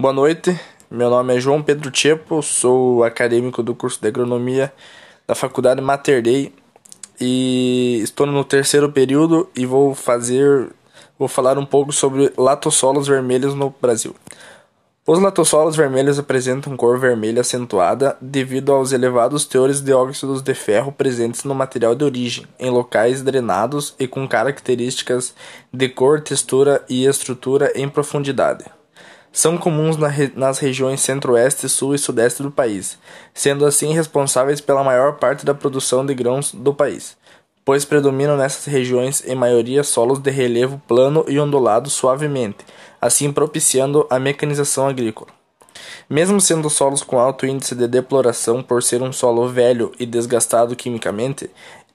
[0.00, 0.58] Boa noite,
[0.90, 4.72] meu nome é João Pedro Tchepo, sou acadêmico do curso de Agronomia
[5.26, 6.54] da Faculdade Mater Dei
[7.20, 10.70] e estou no terceiro período e vou fazer,
[11.18, 14.16] vou falar um pouco sobre latossolos vermelhos no Brasil.
[15.06, 20.92] Os latossolos vermelhos apresentam cor vermelha acentuada devido aos elevados teores de óxidos de ferro
[20.92, 25.34] presentes no material de origem, em locais drenados e com características
[25.70, 28.64] de cor, textura e estrutura em profundidade
[29.32, 32.98] são comuns na re nas regiões centro-oeste, sul e sudeste do país,
[33.32, 37.16] sendo assim responsáveis pela maior parte da produção de grãos do país,
[37.64, 42.64] pois predominam nessas regiões em maioria solos de relevo plano e ondulado suavemente,
[43.00, 45.30] assim propiciando a mecanização agrícola.
[46.08, 50.74] Mesmo sendo solos com alto índice de deploração por ser um solo velho e desgastado
[50.74, 51.48] quimicamente,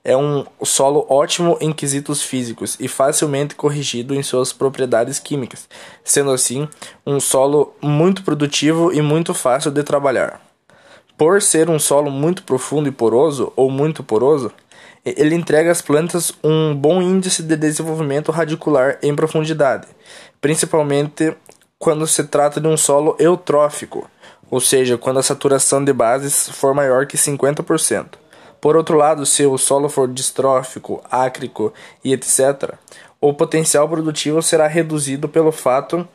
[0.05, 5.67] é um solo ótimo em quesitos físicos e facilmente corrigido em suas propriedades químicas,
[6.03, 6.69] sendo assim
[7.05, 10.39] um solo muito produtivo e muito fácil de trabalhar.
[11.17, 14.51] Por ser um solo muito profundo e poroso ou muito poroso,
[15.03, 19.87] ele entrega às plantas um bom índice de desenvolvimento radicular em profundidade,
[20.39, 21.35] principalmente
[21.79, 24.07] quando se trata de um solo eutrófico,
[24.51, 28.24] ou seja, quando a saturação de bases for maior que 50%.
[28.59, 32.73] Por outro lado, se o solo for distrófico, ácrico e etc.,
[33.21, 36.07] o potencial produtivo será reduzido pelo fato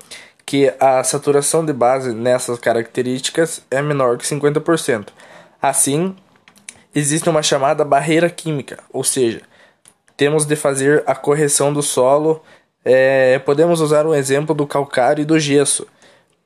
[0.44, 5.08] que a saturação de base nessas características é menor que 50%.
[5.62, 6.16] Assim,
[6.94, 9.42] existe uma chamada barreira química, ou seja,
[10.16, 12.42] temos de fazer a correção do solo.
[12.84, 15.86] É, podemos usar um exemplo do calcário e do gesso.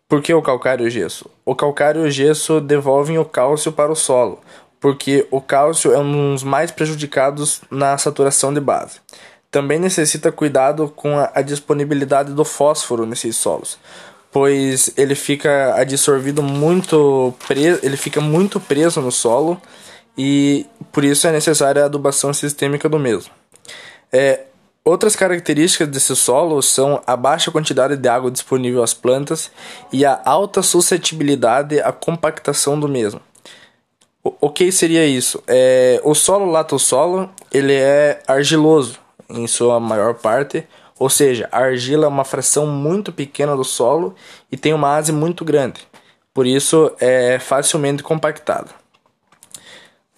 [0.07, 1.31] Por que o calcário e o gesso?
[1.45, 4.39] O calcário e o gesso devolvem o cálcio para o solo,
[4.85, 9.01] porque o cálcio é um dos mais prejudicados na saturação de base.
[9.51, 13.79] Também necessita cuidado com a, disponibilidade do fósforo nesses solos,
[14.31, 17.33] pois ele fica absorvido muito
[17.83, 19.59] ele fica muito preso no solo
[20.19, 23.33] e por isso é necessária a adubação sistêmica do mesmo.
[24.13, 24.43] É,
[24.85, 29.51] outras características desse solo são a baixa quantidade de água disponível às plantas
[29.91, 33.23] e a alta suscetibilidade à compactação do mesmo.
[34.25, 35.43] O, que seria isso?
[35.47, 38.99] É, o solo latossolo ele é argiloso
[39.29, 40.67] em sua maior parte,
[40.99, 44.15] ou seja, a argila é uma fração muito pequena do solo
[44.51, 45.81] e tem uma ase muito grande,
[46.33, 48.71] por isso é facilmente compactada.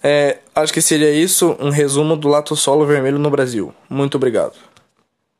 [0.01, 3.73] É, acho que seria isso um resumo do latossolo vermelho no Brasil.
[3.89, 4.53] Muito obrigado.